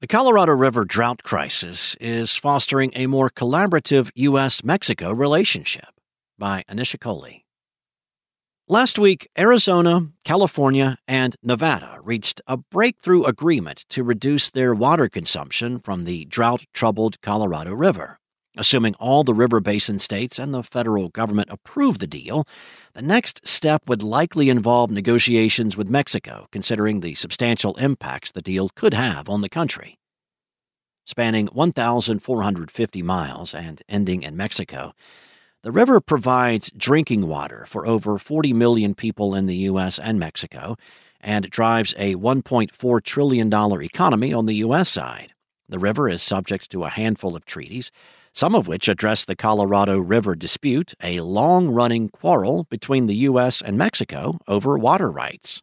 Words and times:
The 0.00 0.06
Colorado 0.06 0.52
River 0.52 0.84
drought 0.84 1.24
crisis 1.24 1.96
is 2.00 2.36
fostering 2.36 2.92
a 2.94 3.08
more 3.08 3.28
collaborative 3.28 4.12
U.S. 4.14 4.62
Mexico 4.62 5.10
relationship 5.10 5.88
by 6.38 6.62
Anisha 6.70 6.98
Kohli. 6.98 7.42
Last 8.68 9.00
week, 9.00 9.28
Arizona, 9.36 10.12
California, 10.22 10.98
and 11.08 11.34
Nevada 11.42 11.98
reached 12.00 12.40
a 12.46 12.56
breakthrough 12.56 13.24
agreement 13.24 13.86
to 13.88 14.04
reduce 14.04 14.50
their 14.50 14.72
water 14.72 15.08
consumption 15.08 15.80
from 15.80 16.04
the 16.04 16.26
drought 16.26 16.66
troubled 16.72 17.20
Colorado 17.20 17.72
River. 17.72 18.20
Assuming 18.58 18.96
all 18.96 19.22
the 19.22 19.34
river 19.34 19.60
basin 19.60 20.00
states 20.00 20.36
and 20.36 20.52
the 20.52 20.64
federal 20.64 21.10
government 21.10 21.48
approve 21.48 22.00
the 22.00 22.08
deal, 22.08 22.44
the 22.92 23.00
next 23.00 23.46
step 23.46 23.82
would 23.86 24.02
likely 24.02 24.50
involve 24.50 24.90
negotiations 24.90 25.76
with 25.76 25.88
Mexico, 25.88 26.48
considering 26.50 26.98
the 26.98 27.14
substantial 27.14 27.76
impacts 27.76 28.32
the 28.32 28.42
deal 28.42 28.68
could 28.74 28.94
have 28.94 29.28
on 29.28 29.42
the 29.42 29.48
country. 29.48 29.96
Spanning 31.06 31.46
1,450 31.46 33.02
miles 33.02 33.54
and 33.54 33.80
ending 33.88 34.24
in 34.24 34.36
Mexico, 34.36 34.92
the 35.62 35.70
river 35.70 36.00
provides 36.00 36.72
drinking 36.76 37.28
water 37.28 37.64
for 37.68 37.86
over 37.86 38.18
40 38.18 38.52
million 38.54 38.92
people 38.92 39.36
in 39.36 39.46
the 39.46 39.68
U.S. 39.70 40.00
and 40.00 40.18
Mexico 40.18 40.74
and 41.20 41.48
drives 41.48 41.94
a 41.96 42.16
$1.4 42.16 43.02
trillion 43.04 43.54
economy 43.82 44.32
on 44.32 44.46
the 44.46 44.56
U.S. 44.56 44.88
side. 44.88 45.32
The 45.68 45.78
river 45.78 46.08
is 46.08 46.22
subject 46.22 46.70
to 46.70 46.84
a 46.84 46.90
handful 46.90 47.36
of 47.36 47.44
treaties 47.44 47.92
some 48.32 48.54
of 48.54 48.68
which 48.68 48.88
address 48.88 49.24
the 49.24 49.36
Colorado 49.36 49.98
River 49.98 50.34
dispute, 50.34 50.94
a 51.02 51.20
long 51.20 51.68
running 51.68 52.08
quarrel 52.08 52.66
between 52.70 53.06
the 53.06 53.16
U.S. 53.16 53.60
and 53.60 53.76
Mexico 53.78 54.38
over 54.46 54.78
water 54.78 55.10
rights. 55.10 55.62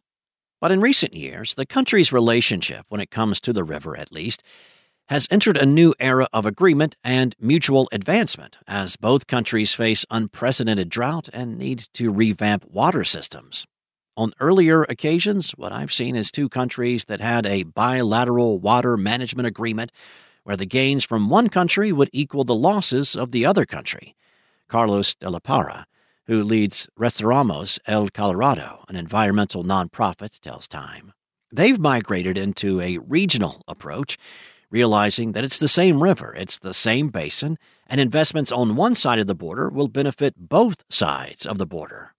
But 0.60 0.72
in 0.72 0.80
recent 0.80 1.14
years, 1.14 1.54
the 1.54 1.66
country's 1.66 2.12
relationship, 2.12 2.86
when 2.88 3.00
it 3.00 3.10
comes 3.10 3.40
to 3.40 3.52
the 3.52 3.64
river 3.64 3.96
at 3.96 4.12
least, 4.12 4.42
has 5.08 5.28
entered 5.30 5.56
a 5.56 5.66
new 5.66 5.94
era 6.00 6.26
of 6.32 6.46
agreement 6.46 6.96
and 7.04 7.36
mutual 7.38 7.88
advancement 7.92 8.56
as 8.66 8.96
both 8.96 9.26
countries 9.26 9.72
face 9.72 10.04
unprecedented 10.10 10.88
drought 10.88 11.28
and 11.32 11.58
need 11.58 11.84
to 11.94 12.10
revamp 12.10 12.64
water 12.66 13.04
systems. 13.04 13.64
On 14.16 14.32
earlier 14.40 14.82
occasions, 14.84 15.50
what 15.52 15.72
I've 15.72 15.92
seen 15.92 16.16
is 16.16 16.30
two 16.30 16.48
countries 16.48 17.04
that 17.04 17.20
had 17.20 17.46
a 17.46 17.64
bilateral 17.64 18.58
water 18.58 18.96
management 18.96 19.46
agreement 19.46 19.92
where 20.46 20.56
the 20.56 20.64
gains 20.64 21.04
from 21.04 21.28
one 21.28 21.48
country 21.48 21.90
would 21.90 22.08
equal 22.12 22.44
the 22.44 22.54
losses 22.54 23.16
of 23.16 23.32
the 23.32 23.44
other 23.44 23.66
country. 23.66 24.14
Carlos 24.68 25.12
de 25.16 25.28
la 25.28 25.40
Parra, 25.40 25.86
who 26.26 26.40
leads 26.40 26.88
Restauramos 26.96 27.80
El 27.86 28.10
Colorado, 28.10 28.84
an 28.88 28.94
environmental 28.94 29.64
nonprofit, 29.64 30.38
tells 30.38 30.68
Time. 30.68 31.12
They've 31.50 31.80
migrated 31.80 32.38
into 32.38 32.80
a 32.80 32.98
regional 32.98 33.64
approach, 33.66 34.16
realizing 34.70 35.32
that 35.32 35.42
it's 35.42 35.58
the 35.58 35.66
same 35.66 36.00
river, 36.00 36.32
it's 36.36 36.60
the 36.60 36.74
same 36.74 37.08
basin, 37.08 37.58
and 37.88 38.00
investments 38.00 38.52
on 38.52 38.76
one 38.76 38.94
side 38.94 39.18
of 39.18 39.26
the 39.26 39.34
border 39.34 39.68
will 39.68 39.88
benefit 39.88 40.34
both 40.36 40.84
sides 40.88 41.44
of 41.44 41.58
the 41.58 41.66
border. 41.66 42.14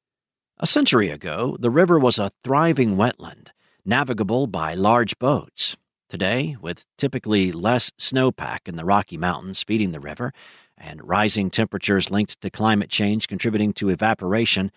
A 0.58 0.68
century 0.68 1.10
ago, 1.10 1.56
the 1.62 1.70
river 1.70 1.98
was 1.98 2.20
a 2.20 2.32
thriving 2.44 2.98
wetland, 2.98 3.52
navigable 3.86 4.48
by 4.48 4.74
large 4.74 5.18
boats. 5.18 5.78
Today, 6.10 6.56
with 6.62 6.86
typically 6.98 7.52
less 7.52 7.92
snowpack 8.00 8.60
in 8.66 8.78
the 8.78 8.86
Rocky 8.86 9.18
Mountains 9.18 9.62
feeding 9.62 9.92
the 9.92 10.00
river 10.00 10.32
and 10.78 11.06
rising 11.06 11.52
temperatures 11.52 12.10
linked 12.10 12.40
to 12.40 12.50
climate 12.50 12.90
change 12.90 13.28
contributing 13.28 13.74
to 13.74 13.90
evaporation, 13.90 14.72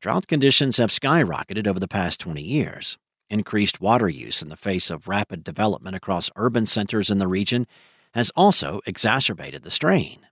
drought 0.00 0.28
conditions 0.28 0.76
have 0.76 0.90
skyrocketed 0.90 1.66
over 1.66 1.80
the 1.80 1.88
past 1.88 2.20
20 2.20 2.40
years. 2.40 2.98
Increased 3.28 3.80
water 3.80 4.08
use 4.08 4.42
in 4.42 4.48
the 4.48 4.56
face 4.56 4.88
of 4.88 5.08
rapid 5.08 5.42
development 5.42 5.96
across 5.96 6.30
urban 6.36 6.66
centers 6.66 7.10
in 7.10 7.18
the 7.18 7.26
region 7.26 7.66
has 8.14 8.30
also 8.36 8.80
exacerbated 8.86 9.64
the 9.64 9.72
strain. 9.72 10.28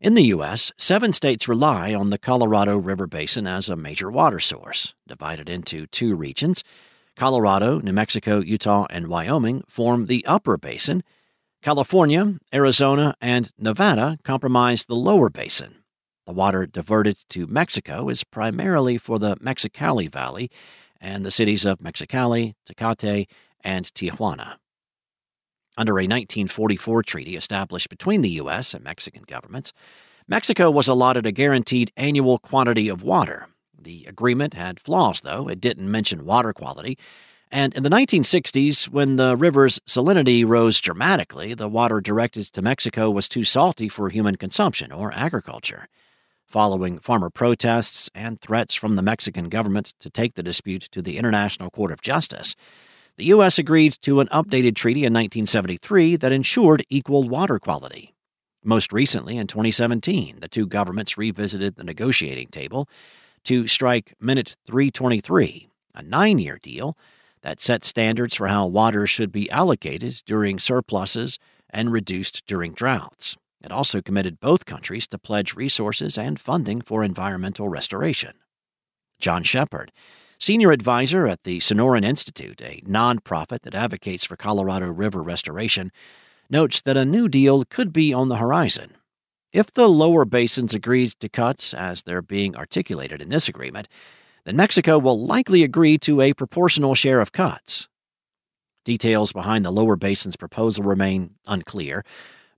In 0.00 0.14
the 0.14 0.24
U.S., 0.24 0.72
seven 0.76 1.12
states 1.12 1.46
rely 1.46 1.94
on 1.94 2.10
the 2.10 2.18
Colorado 2.18 2.76
River 2.76 3.06
Basin 3.06 3.46
as 3.46 3.68
a 3.68 3.76
major 3.76 4.10
water 4.10 4.40
source, 4.40 4.94
divided 5.06 5.48
into 5.48 5.86
two 5.86 6.16
regions 6.16 6.64
Colorado, 7.16 7.78
New 7.80 7.92
Mexico, 7.92 8.40
Utah, 8.40 8.86
and 8.90 9.06
Wyoming 9.06 9.62
form 9.68 10.06
the 10.06 10.24
upper 10.26 10.56
basin. 10.56 11.02
California, 11.62 12.38
Arizona, 12.52 13.14
and 13.20 13.50
Nevada 13.56 14.18
comprise 14.24 14.84
the 14.84 14.96
lower 14.96 15.30
basin. 15.30 15.76
The 16.26 16.32
water 16.32 16.66
diverted 16.66 17.18
to 17.30 17.46
Mexico 17.46 18.08
is 18.08 18.24
primarily 18.24 18.98
for 18.98 19.18
the 19.18 19.36
Mexicali 19.36 20.10
Valley 20.10 20.50
and 21.00 21.24
the 21.24 21.30
cities 21.30 21.64
of 21.64 21.78
Mexicali, 21.78 22.54
Tecate, 22.66 23.26
and 23.62 23.84
Tijuana. 23.86 24.56
Under 25.76 25.92
a 25.92 26.04
1944 26.04 27.02
treaty 27.02 27.36
established 27.36 27.88
between 27.88 28.22
the 28.22 28.30
U.S. 28.30 28.74
and 28.74 28.82
Mexican 28.82 29.24
governments, 29.26 29.72
Mexico 30.26 30.70
was 30.70 30.88
allotted 30.88 31.26
a 31.26 31.32
guaranteed 31.32 31.92
annual 31.96 32.38
quantity 32.38 32.88
of 32.88 33.02
water 33.02 33.48
the 33.84 34.04
agreement 34.06 34.54
had 34.54 34.80
flaws, 34.80 35.20
though. 35.20 35.48
It 35.48 35.60
didn't 35.60 35.90
mention 35.90 36.24
water 36.24 36.52
quality. 36.52 36.98
And 37.50 37.72
in 37.74 37.84
the 37.84 37.90
1960s, 37.90 38.88
when 38.88 39.14
the 39.16 39.36
river's 39.36 39.78
salinity 39.86 40.44
rose 40.44 40.80
dramatically, 40.80 41.54
the 41.54 41.68
water 41.68 42.00
directed 42.00 42.46
to 42.52 42.62
Mexico 42.62 43.10
was 43.10 43.28
too 43.28 43.44
salty 43.44 43.88
for 43.88 44.08
human 44.08 44.34
consumption 44.36 44.90
or 44.90 45.14
agriculture. 45.14 45.86
Following 46.46 46.98
farmer 46.98 47.30
protests 47.30 48.10
and 48.14 48.40
threats 48.40 48.74
from 48.74 48.96
the 48.96 49.02
Mexican 49.02 49.48
government 49.48 49.94
to 50.00 50.10
take 50.10 50.34
the 50.34 50.42
dispute 50.42 50.82
to 50.90 51.00
the 51.00 51.16
International 51.16 51.70
Court 51.70 51.92
of 51.92 52.02
Justice, 52.02 52.56
the 53.16 53.26
U.S. 53.26 53.58
agreed 53.58 53.96
to 54.02 54.18
an 54.18 54.26
updated 54.28 54.74
treaty 54.74 55.00
in 55.00 55.12
1973 55.12 56.16
that 56.16 56.32
ensured 56.32 56.84
equal 56.90 57.28
water 57.28 57.60
quality. 57.60 58.14
Most 58.64 58.92
recently, 58.92 59.36
in 59.36 59.46
2017, 59.46 60.40
the 60.40 60.48
two 60.48 60.66
governments 60.66 61.16
revisited 61.16 61.76
the 61.76 61.84
negotiating 61.84 62.48
table 62.48 62.88
to 63.44 63.66
strike 63.66 64.14
Minute 64.20 64.56
323, 64.66 65.68
a 65.94 66.02
nine 66.02 66.38
year 66.38 66.58
deal 66.62 66.96
that 67.42 67.60
sets 67.60 67.86
standards 67.86 68.34
for 68.36 68.48
how 68.48 68.66
water 68.66 69.06
should 69.06 69.30
be 69.30 69.50
allocated 69.50 70.22
during 70.26 70.58
surpluses 70.58 71.38
and 71.70 71.92
reduced 71.92 72.46
during 72.46 72.72
droughts. 72.72 73.36
It 73.62 73.72
also 73.72 74.02
committed 74.02 74.40
both 74.40 74.66
countries 74.66 75.06
to 75.08 75.18
pledge 75.18 75.54
resources 75.54 76.18
and 76.18 76.40
funding 76.40 76.80
for 76.80 77.04
environmental 77.04 77.68
restoration. 77.68 78.32
John 79.20 79.42
Shepard, 79.42 79.92
senior 80.38 80.72
advisor 80.72 81.26
at 81.26 81.44
the 81.44 81.60
Sonoran 81.60 82.04
Institute, 82.04 82.60
a 82.62 82.82
nonprofit 82.86 83.60
that 83.62 83.74
advocates 83.74 84.24
for 84.24 84.36
Colorado 84.36 84.90
River 84.90 85.22
restoration, 85.22 85.92
notes 86.50 86.82
that 86.82 86.96
a 86.96 87.04
new 87.04 87.28
deal 87.28 87.64
could 87.64 87.92
be 87.92 88.12
on 88.12 88.28
the 88.28 88.36
horizon. 88.36 88.96
If 89.54 89.72
the 89.72 89.88
lower 89.88 90.24
basins 90.24 90.74
agreed 90.74 91.12
to 91.20 91.28
cuts 91.28 91.72
as 91.72 92.02
they're 92.02 92.20
being 92.20 92.56
articulated 92.56 93.22
in 93.22 93.28
this 93.28 93.48
agreement, 93.48 93.86
then 94.44 94.56
Mexico 94.56 94.98
will 94.98 95.24
likely 95.24 95.62
agree 95.62 95.96
to 95.98 96.20
a 96.20 96.32
proportional 96.32 96.96
share 96.96 97.20
of 97.20 97.30
cuts. 97.30 97.86
Details 98.84 99.32
behind 99.32 99.64
the 99.64 99.70
lower 99.70 99.94
basin's 99.94 100.34
proposal 100.34 100.82
remain 100.82 101.36
unclear, 101.46 102.04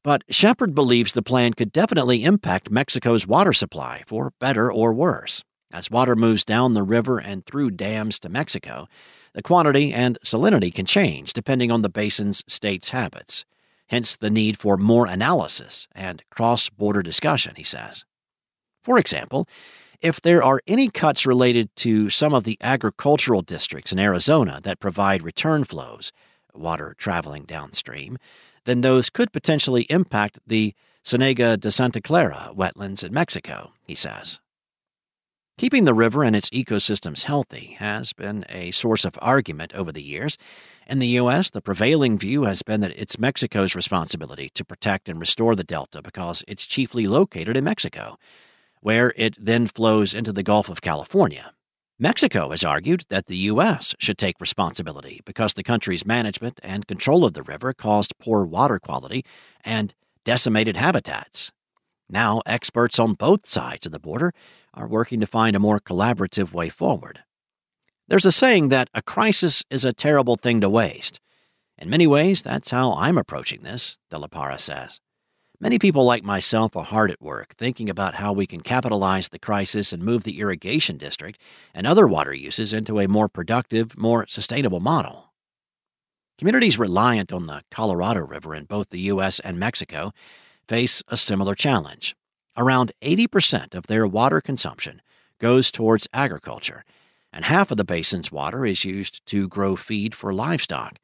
but 0.03 0.25
Shepard 0.31 0.75
believes 0.75 1.12
the 1.12 1.21
plan 1.21 1.53
could 1.53 1.71
definitely 1.71 2.25
impact 2.25 2.71
Mexico's 2.71 3.27
water 3.27 3.53
supply, 3.53 4.03
for 4.07 4.33
better 4.41 4.73
or 4.73 4.95
worse. 4.95 5.45
As 5.71 5.91
water 5.91 6.17
moves 6.17 6.47
down 6.47 6.73
the 6.73 6.83
river 6.83 7.19
and 7.19 7.45
through 7.45 7.73
dams 7.73 8.19
to 8.21 8.31
Mexico, 8.31 8.89
the 9.34 9.43
quantity 9.43 9.93
and 9.93 10.19
salinity 10.25 10.73
can 10.73 10.87
change 10.87 11.34
depending 11.34 11.71
on 11.71 11.83
the 11.83 11.91
basin's 11.91 12.43
state's 12.47 12.89
habits 12.89 13.45
hence 13.86 14.16
the 14.16 14.30
need 14.30 14.58
for 14.58 14.76
more 14.76 15.06
analysis 15.06 15.88
and 15.94 16.22
cross 16.30 16.69
border 16.69 17.02
discussion, 17.02 17.54
he 17.56 17.62
says. 17.62 18.04
For 18.82 18.98
example, 18.98 19.48
if 20.00 20.20
there 20.20 20.42
are 20.42 20.60
any 20.66 20.88
cuts 20.88 21.26
related 21.26 21.74
to 21.76 22.10
some 22.10 22.34
of 22.34 22.44
the 22.44 22.58
agricultural 22.60 23.42
districts 23.42 23.92
in 23.92 23.98
Arizona 23.98 24.60
that 24.62 24.80
provide 24.80 25.22
return 25.22 25.64
flows, 25.64 26.12
water 26.54 26.94
traveling 26.98 27.44
downstream, 27.44 28.18
then 28.65 28.80
those 28.80 29.10
could 29.10 29.33
potentially 29.33 29.83
impact 29.89 30.39
the 30.47 30.74
Cienega 31.04 31.56
de 31.56 31.71
Santa 31.71 32.00
Clara 32.00 32.50
wetlands 32.54 33.04
in 33.04 33.15
Mexico, 33.15 33.72
he 33.84 33.94
says. 33.94 34.41
Keeping 35.56 35.84
the 35.84 35.94
river 35.94 36.22
and 36.22 36.36
its 36.36 36.50
ecosystems 36.50 37.22
healthy 37.22 37.77
has 37.78 38.12
been 38.12 38.44
a 38.50 38.72
source 38.72 39.04
of 39.06 39.18
argument 39.22 39.72
over 39.74 39.91
the 39.91 40.03
years, 40.03 40.36
in 40.86 41.00
the 41.00 41.06
U.S., 41.09 41.50
the 41.50 41.60
prevailing 41.60 42.18
view 42.18 42.44
has 42.44 42.62
been 42.62 42.80
that 42.80 42.97
it's 42.97 43.18
Mexico's 43.18 43.74
responsibility 43.74 44.50
to 44.54 44.65
protect 44.65 45.09
and 45.09 45.18
restore 45.18 45.56
the 45.56 45.65
Delta 45.65 46.00
because 46.00 46.44
it's 46.47 46.66
chiefly 46.66 47.06
located 47.06 47.56
in 47.56 47.65
Mexico, 47.65 48.16
where 48.80 49.12
it 49.16 49.36
then 49.38 49.66
flows 49.66 50.15
into 50.15 50.33
the 50.33 50.42
Gulf 50.42 50.68
of 50.68 50.80
California. 50.80 51.53
Mexico 51.98 52.50
has 52.50 52.62
argued 52.62 53.04
that 53.09 53.27
the 53.27 53.36
U.S. 53.38 53.94
should 53.98 54.18
take 54.18 54.41
responsibility 54.41 55.21
because 55.24 55.54
the 55.54 55.62
country's 55.62 56.06
management 56.06 56.60
and 56.62 56.86
control 56.86 57.24
of 57.24 57.32
the 57.32 57.42
river 57.42 57.72
caused 57.72 58.18
poor 58.18 58.44
water 58.44 58.78
quality 58.78 59.24
and 59.65 59.94
decimated 60.24 60.77
habitats. 60.77 61.53
Now, 62.09 62.42
experts 62.47 62.98
on 62.98 63.15
both 63.15 63.47
sides 63.47 63.86
of 63.86 63.92
the 63.92 63.98
border 63.98 64.32
are 64.74 64.86
working 64.86 65.21
to 65.21 65.27
find 65.27 65.56
a 65.56 65.60
more 65.60 65.80
collaborative 65.80 66.53
way 66.53 66.68
forward. 66.68 67.21
There's 68.08 68.26
a 68.26 68.32
saying 68.32 68.68
that 68.68 68.88
a 68.94 69.03
crisis 69.03 69.64
is 69.68 69.84
a 69.84 69.92
terrible 69.92 70.36
thing 70.36 70.60
to 70.60 70.70
waste. 70.70 71.18
In 71.76 71.91
many 71.91 72.06
ways, 72.06 72.41
that's 72.41 72.70
how 72.70 72.94
I'm 72.94 73.18
approaching 73.18 73.62
this, 73.62 73.98
De 74.10 74.18
La 74.18 74.28
Parra 74.28 74.58
says. 74.58 75.00
Many 75.58 75.78
people 75.78 76.04
like 76.04 76.22
myself 76.22 76.76
are 76.76 76.84
hard 76.84 77.10
at 77.10 77.20
work 77.20 77.54
thinking 77.56 77.91
about 77.91 78.16
how 78.16 78.32
we 78.32 78.47
can 78.47 78.60
capitalize 78.60 79.30
the 79.30 79.38
crisis 79.38 79.92
and 79.92 80.03
move 80.03 80.22
the 80.22 80.38
irrigation 80.38 80.98
district 80.98 81.41
and 81.74 81.86
other 81.86 82.06
water 82.06 82.34
uses 82.34 82.72
into 82.72 83.00
a 83.00 83.08
more 83.08 83.28
productive, 83.28 83.97
more 83.98 84.26
sustainable 84.28 84.80
model. 84.80 85.32
Communities 86.38 86.78
reliant 86.78 87.32
on 87.32 87.47
the 87.47 87.62
Colorado 87.70 88.20
River 88.20 88.54
in 88.54 88.66
both 88.66 88.91
the 88.91 89.00
U.S. 89.00 89.41
and 89.41 89.58
Mexico 89.58 90.12
face 90.68 91.03
a 91.08 91.16
similar 91.16 91.54
challenge. 91.54 92.14
Around 92.56 92.92
80% 93.03 93.74
of 93.74 93.86
their 93.86 94.06
water 94.06 94.41
consumption 94.41 95.00
goes 95.41 95.70
towards 95.70 96.06
agriculture, 96.12 96.84
and 97.36 97.44
half 97.44 97.71
of 97.71 97.77
the 97.77 97.84
basin's 97.84 98.33
water 98.33 98.65
is 98.65 98.86
used 98.86 99.24
to 99.27 99.47
grow 99.47 99.77
feed 99.77 100.15
for 100.15 100.33
livestock. 100.33 100.98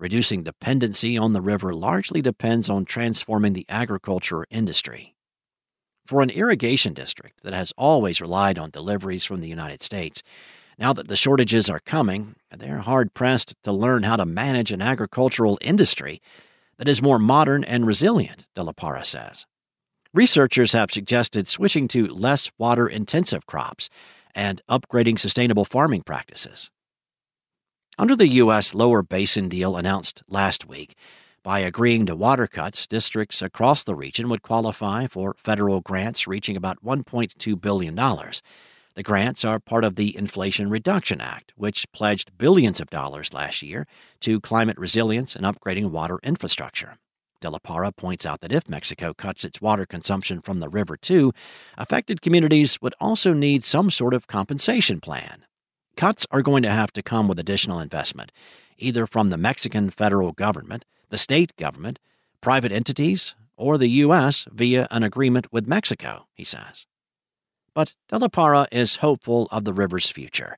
Reducing 0.00 0.42
dependency 0.42 1.16
on 1.16 1.34
the 1.34 1.40
river 1.40 1.72
largely 1.72 2.20
depends 2.20 2.68
on 2.68 2.84
transforming 2.84 3.52
the 3.52 3.64
agriculture 3.68 4.44
industry. 4.50 5.14
For 6.04 6.20
an 6.20 6.30
irrigation 6.30 6.94
district 6.94 7.44
that 7.44 7.52
has 7.52 7.72
always 7.78 8.20
relied 8.20 8.58
on 8.58 8.70
deliveries 8.70 9.24
from 9.24 9.40
the 9.40 9.46
United 9.46 9.80
States, 9.80 10.24
now 10.80 10.92
that 10.94 11.06
the 11.06 11.16
shortages 11.16 11.70
are 11.70 11.80
coming, 11.80 12.34
they're 12.50 12.78
hard 12.78 13.14
pressed 13.14 13.54
to 13.62 13.70
learn 13.70 14.02
how 14.02 14.16
to 14.16 14.26
manage 14.26 14.72
an 14.72 14.82
agricultural 14.82 15.58
industry 15.60 16.20
that 16.78 16.88
is 16.88 17.00
more 17.00 17.20
modern 17.20 17.62
and 17.62 17.86
resilient, 17.86 18.48
De 18.56 18.64
La 18.64 18.72
Parra 18.72 19.04
says. 19.04 19.46
Researchers 20.12 20.72
have 20.72 20.90
suggested 20.90 21.46
switching 21.46 21.86
to 21.86 22.08
less 22.08 22.50
water 22.58 22.88
intensive 22.88 23.46
crops 23.46 23.88
and 24.34 24.60
upgrading 24.68 25.18
sustainable 25.18 25.64
farming 25.64 26.02
practices. 26.02 26.70
Under 27.98 28.14
the 28.14 28.28
U.S. 28.28 28.74
Lower 28.74 29.02
Basin 29.02 29.48
deal 29.48 29.76
announced 29.76 30.22
last 30.28 30.68
week, 30.68 30.94
by 31.42 31.60
agreeing 31.60 32.06
to 32.06 32.16
water 32.16 32.46
cuts, 32.46 32.86
districts 32.86 33.42
across 33.42 33.82
the 33.82 33.94
region 33.94 34.28
would 34.28 34.42
qualify 34.42 35.06
for 35.06 35.34
federal 35.38 35.80
grants 35.80 36.26
reaching 36.26 36.56
about 36.56 36.84
$1.2 36.84 37.60
billion. 37.60 37.94
The 37.94 39.02
grants 39.02 39.44
are 39.44 39.60
part 39.60 39.84
of 39.84 39.96
the 39.96 40.16
Inflation 40.16 40.68
Reduction 40.68 41.20
Act, 41.20 41.52
which 41.56 41.90
pledged 41.92 42.36
billions 42.36 42.80
of 42.80 42.90
dollars 42.90 43.32
last 43.32 43.62
year 43.62 43.86
to 44.20 44.40
climate 44.40 44.76
resilience 44.76 45.36
and 45.36 45.46
upgrading 45.46 45.90
water 45.90 46.18
infrastructure. 46.22 46.98
De 47.40 47.50
La 47.50 47.58
Parra 47.58 47.92
points 47.92 48.26
out 48.26 48.40
that 48.40 48.52
if 48.52 48.68
Mexico 48.68 49.14
cuts 49.14 49.44
its 49.44 49.60
water 49.60 49.86
consumption 49.86 50.40
from 50.40 50.60
the 50.60 50.68
river 50.68 50.96
too, 50.96 51.32
affected 51.76 52.22
communities 52.22 52.80
would 52.82 52.94
also 53.00 53.32
need 53.32 53.64
some 53.64 53.90
sort 53.90 54.14
of 54.14 54.26
compensation 54.26 55.00
plan. 55.00 55.44
Cuts 55.96 56.26
are 56.30 56.42
going 56.42 56.62
to 56.62 56.70
have 56.70 56.92
to 56.92 57.02
come 57.02 57.28
with 57.28 57.38
additional 57.38 57.80
investment, 57.80 58.32
either 58.76 59.06
from 59.06 59.30
the 59.30 59.36
Mexican 59.36 59.90
federal 59.90 60.32
government, 60.32 60.84
the 61.10 61.18
state 61.18 61.56
government, 61.56 61.98
private 62.40 62.72
entities, 62.72 63.34
or 63.56 63.76
the 63.76 63.88
U.S. 63.88 64.46
via 64.52 64.86
an 64.90 65.02
agreement 65.02 65.52
with 65.52 65.68
Mexico, 65.68 66.26
he 66.32 66.44
says. 66.44 66.86
But 67.74 67.96
De 68.08 68.18
La 68.18 68.28
Parra 68.28 68.66
is 68.70 68.96
hopeful 68.96 69.48
of 69.50 69.64
the 69.64 69.72
river's 69.72 70.10
future. 70.10 70.56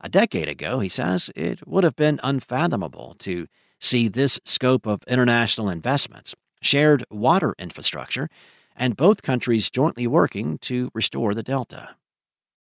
A 0.00 0.08
decade 0.08 0.48
ago, 0.48 0.80
he 0.80 0.88
says, 0.88 1.30
it 1.34 1.66
would 1.66 1.84
have 1.84 1.96
been 1.96 2.20
unfathomable 2.22 3.14
to 3.20 3.46
see 3.80 4.08
this 4.08 4.40
scope 4.44 4.86
of 4.86 5.02
international 5.08 5.68
investments, 5.68 6.34
shared 6.62 7.04
water 7.10 7.54
infrastructure, 7.58 8.28
and 8.76 8.96
both 8.96 9.22
countries 9.22 9.70
jointly 9.70 10.06
working 10.06 10.58
to 10.58 10.90
restore 10.94 11.34
the 11.34 11.42
delta. 11.42 11.96